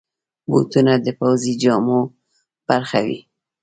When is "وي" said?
3.05-3.19